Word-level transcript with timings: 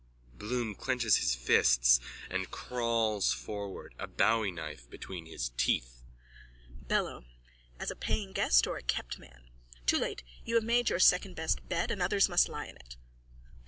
(Bloom 0.33 0.73
clenches 0.73 1.17
his 1.17 1.35
fists 1.35 1.99
and 2.27 2.49
crawls 2.49 3.31
forward, 3.31 3.93
a 3.99 4.07
bowieknife 4.07 4.89
between 4.89 5.27
his 5.27 5.49
teeth.) 5.57 6.01
BELLO: 6.87 7.25
As 7.79 7.91
a 7.91 7.95
paying 7.95 8.33
guest 8.33 8.65
or 8.65 8.77
a 8.77 8.81
kept 8.81 9.19
man? 9.19 9.51
Too 9.85 9.99
late. 9.99 10.23
You 10.43 10.55
have 10.55 10.63
made 10.63 10.89
your 10.89 10.97
secondbest 10.97 11.69
bed 11.69 11.91
and 11.91 12.01
others 12.01 12.27
must 12.29 12.49
lie 12.49 12.65
in 12.65 12.77
it. 12.77 12.97